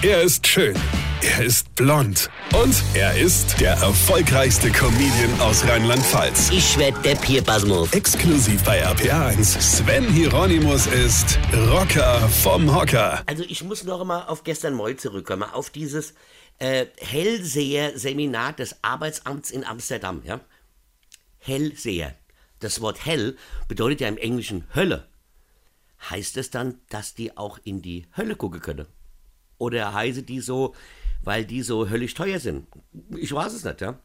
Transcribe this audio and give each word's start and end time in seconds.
Er 0.00 0.22
ist 0.22 0.46
schön. 0.46 0.76
Er 1.22 1.44
ist 1.44 1.74
blond. 1.74 2.30
Und 2.54 2.84
er 2.94 3.18
ist 3.18 3.60
der 3.60 3.72
erfolgreichste 3.72 4.70
Comedian 4.70 5.40
aus 5.40 5.64
Rheinland-Pfalz. 5.66 6.50
Ich 6.52 6.78
werd 6.78 7.04
der 7.04 7.16
Pierpasmus. 7.16 7.92
Exklusiv 7.92 8.62
bei 8.62 8.86
RPA1. 8.86 9.60
Sven 9.60 10.08
Hieronymus 10.08 10.86
ist 10.86 11.36
Rocker 11.52 12.28
vom 12.28 12.72
Hocker. 12.72 13.24
Also 13.26 13.42
ich 13.42 13.64
muss 13.64 13.82
noch 13.82 14.04
mal 14.04 14.26
auf 14.26 14.44
gestern 14.44 14.74
Moll 14.74 14.94
zurückkommen, 14.94 15.42
auf 15.42 15.70
dieses 15.70 16.14
äh, 16.60 16.86
Hellseher-Seminar 17.00 18.52
des 18.52 18.76
Arbeitsamts 18.84 19.50
in 19.50 19.64
Amsterdam. 19.64 20.22
Ja? 20.24 20.38
Hellseher. 21.40 22.14
Das 22.60 22.80
Wort 22.80 23.04
hell 23.04 23.36
bedeutet 23.66 24.02
ja 24.02 24.06
im 24.06 24.16
Englischen 24.16 24.62
Hölle. 24.76 25.08
Heißt 26.08 26.36
es 26.36 26.50
dann, 26.50 26.76
dass 26.88 27.14
die 27.14 27.36
auch 27.36 27.58
in 27.64 27.82
die 27.82 28.06
Hölle 28.16 28.36
gucken 28.36 28.60
können? 28.60 28.86
Oder 29.58 29.92
heiße 29.92 30.22
die 30.22 30.40
so, 30.40 30.74
weil 31.22 31.44
die 31.44 31.62
so 31.62 31.88
höllisch 31.88 32.14
teuer 32.14 32.38
sind? 32.38 32.66
Ich 33.16 33.32
weiß 33.32 33.52
es 33.52 33.64
nicht, 33.64 33.80
ja. 33.80 33.98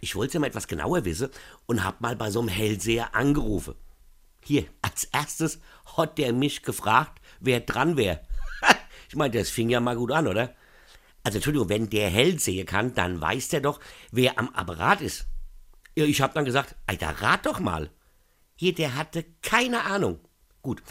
Ich 0.00 0.14
wollte 0.14 0.34
ja 0.34 0.40
mal 0.40 0.46
etwas 0.46 0.68
genauer 0.68 1.04
wissen 1.04 1.30
und 1.66 1.84
hab 1.84 2.00
mal 2.00 2.16
bei 2.16 2.30
so 2.30 2.40
einem 2.40 2.48
Hellseher 2.48 3.14
angerufen. 3.14 3.74
Hier, 4.44 4.66
als 4.80 5.04
erstes 5.04 5.60
hat 5.96 6.18
der 6.18 6.32
mich 6.32 6.62
gefragt, 6.62 7.20
wer 7.40 7.60
dran 7.60 7.96
wäre. 7.96 8.20
ich 9.08 9.16
meine, 9.16 9.36
das 9.36 9.50
fing 9.50 9.68
ja 9.68 9.80
mal 9.80 9.96
gut 9.96 10.12
an, 10.12 10.28
oder? 10.28 10.54
Also, 11.24 11.38
Entschuldigung, 11.38 11.68
wenn 11.68 11.90
der 11.90 12.08
Hellseher 12.08 12.64
kann, 12.64 12.94
dann 12.94 13.20
weiß 13.20 13.48
der 13.48 13.60
doch, 13.60 13.80
wer 14.12 14.38
am 14.38 14.48
Apparat 14.50 15.00
ist. 15.00 15.26
Ich 15.94 16.22
hab 16.22 16.32
dann 16.32 16.44
gesagt, 16.44 16.76
Alter, 16.86 17.10
rat 17.20 17.44
doch 17.44 17.58
mal. 17.58 17.90
Hier, 18.54 18.74
der 18.74 18.94
hatte 18.94 19.24
keine 19.42 19.82
Ahnung. 19.82 20.20
Gut, 20.62 20.82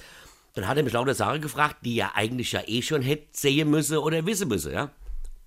dann 0.58 0.68
hat 0.68 0.78
er 0.78 0.84
mich 0.84 0.94
lauter 0.94 1.14
Sachen 1.14 1.42
gefragt, 1.42 1.78
die 1.86 2.00
er 2.00 2.16
eigentlich 2.16 2.52
ja 2.52 2.62
eh 2.66 2.82
schon 2.82 3.04
hätte 3.04 3.28
sehen 3.32 3.70
müssen 3.70 3.98
oder 3.98 4.26
wissen 4.26 4.48
müssen, 4.48 4.74
ja. 4.74 4.90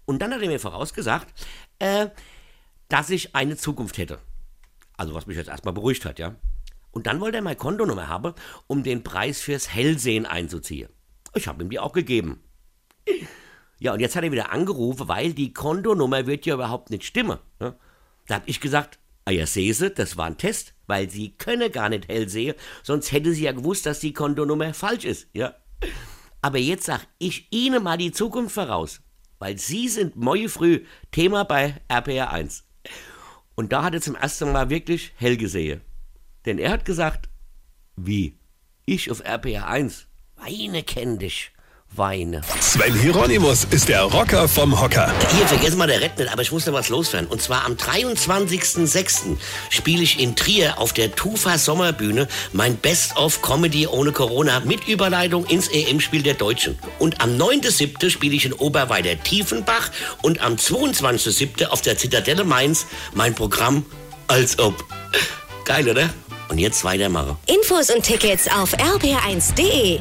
Und 0.04 0.22
dann 0.22 0.32
hat 0.32 0.40
er 0.40 0.48
mir 0.48 0.60
vorausgesagt, 0.60 1.26
äh, 1.80 2.08
dass 2.88 3.10
ich 3.10 3.34
eine 3.34 3.56
Zukunft 3.56 3.98
hätte. 3.98 4.18
Also 4.96 5.14
was 5.14 5.26
mich 5.26 5.36
jetzt 5.36 5.48
erstmal 5.48 5.74
beruhigt 5.74 6.04
hat, 6.04 6.18
ja. 6.18 6.36
Und 6.92 7.06
dann 7.06 7.20
wollte 7.20 7.38
er 7.38 7.42
meine 7.42 7.56
Kontonummer 7.56 8.08
haben, 8.08 8.34
um 8.66 8.82
den 8.82 9.02
Preis 9.02 9.40
fürs 9.40 9.72
Hellsehen 9.72 10.26
einzuziehen. 10.26 10.88
Ich 11.34 11.48
habe 11.48 11.62
ihm 11.62 11.70
die 11.70 11.78
auch 11.78 11.92
gegeben. 11.92 12.42
Ja, 13.78 13.92
und 13.94 14.00
jetzt 14.00 14.14
hat 14.14 14.24
er 14.24 14.32
wieder 14.32 14.52
angerufen, 14.52 15.08
weil 15.08 15.32
die 15.32 15.52
Kontonummer 15.52 16.26
wird 16.26 16.46
ja 16.46 16.54
überhaupt 16.54 16.90
nicht 16.90 17.04
stimmen. 17.04 17.38
Ja? 17.60 17.74
Da 18.26 18.34
habe 18.36 18.44
ich 18.46 18.60
gesagt, 18.60 18.98
ja, 19.30 19.46
sehse, 19.46 19.90
das 19.90 20.16
war 20.16 20.26
ein 20.26 20.38
Test, 20.38 20.74
weil 20.86 21.10
sie 21.10 21.36
könne 21.36 21.70
gar 21.70 21.88
nicht 21.88 22.08
hell 22.08 22.28
sehen, 22.28 22.54
sonst 22.82 23.12
hätte 23.12 23.32
sie 23.32 23.44
ja 23.44 23.52
gewusst, 23.52 23.86
dass 23.86 24.00
die 24.00 24.12
Kontonummer 24.12 24.74
falsch 24.74 25.04
ist, 25.04 25.28
ja. 25.32 25.54
Aber 26.42 26.58
jetzt 26.58 26.84
sag 26.84 27.06
ich 27.18 27.48
Ihnen 27.50 27.82
mal 27.82 27.98
die 27.98 28.12
Zukunft 28.12 28.54
voraus, 28.54 29.00
weil 29.38 29.58
Sie 29.58 29.88
sind 29.88 30.16
morgen 30.16 30.48
früh 30.48 30.84
Thema 31.10 31.44
bei 31.44 31.80
RPR 31.88 32.30
1. 32.30 32.64
Und 33.54 33.72
da 33.72 33.82
hat 33.82 33.94
er 33.94 34.00
zum 34.00 34.14
ersten 34.14 34.52
Mal 34.52 34.70
wirklich 34.70 35.12
hell 35.16 35.36
gesehen. 35.36 35.82
Denn 36.46 36.58
er 36.58 36.70
hat 36.70 36.84
gesagt, 36.84 37.28
wie? 37.96 38.38
Ich 38.86 39.10
auf 39.10 39.20
RPR 39.20 39.66
1? 39.66 40.06
Weine 40.36 40.82
kenn 40.82 41.18
dich. 41.18 41.52
Weine. 41.96 42.40
Sven 42.60 42.94
Hieronymus 42.94 43.66
ist 43.70 43.88
der 43.88 44.02
Rocker 44.02 44.46
vom 44.48 44.80
Hocker. 44.80 45.12
Hier, 45.36 45.46
vergessen 45.48 45.76
mal 45.76 45.88
der 45.88 46.00
Red 46.00 46.18
nicht, 46.18 46.32
aber 46.32 46.42
ich 46.42 46.52
muss 46.52 46.64
noch 46.66 46.72
was 46.72 46.88
loswerden. 46.88 47.28
Und 47.28 47.42
zwar 47.42 47.64
am 47.64 47.72
23.06. 47.72 49.36
spiele 49.70 50.02
ich 50.02 50.20
in 50.20 50.36
Trier 50.36 50.78
auf 50.78 50.92
der 50.92 51.14
Tufa 51.14 51.58
Sommerbühne 51.58 52.28
mein 52.52 52.76
Best-of 52.76 53.42
Comedy 53.42 53.88
ohne 53.88 54.12
Corona 54.12 54.60
mit 54.60 54.86
Überleitung 54.86 55.44
ins 55.46 55.68
EM-Spiel 55.68 56.22
der 56.22 56.34
Deutschen. 56.34 56.78
Und 57.00 57.20
am 57.20 57.36
9.07. 57.36 58.10
spiele 58.10 58.36
ich 58.36 58.44
in 58.44 58.52
Oberweider 58.52 59.20
Tiefenbach 59.20 59.90
und 60.22 60.40
am 60.40 60.54
22.07. 60.54 61.66
auf 61.66 61.82
der 61.82 61.98
Zitadelle 61.98 62.44
Mainz 62.44 62.86
mein 63.14 63.34
Programm 63.34 63.84
als 64.28 64.58
ob. 64.58 64.84
Geil, 65.64 65.88
oder? 65.88 66.08
Und 66.48 66.58
jetzt 66.58 66.84
weitermachen. 66.84 67.36
Infos 67.46 67.90
und 67.90 68.02
Tickets 68.02 68.48
auf 68.48 68.74
rb1.de. 68.74 70.00